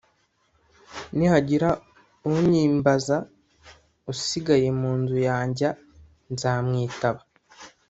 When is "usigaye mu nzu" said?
4.11-5.17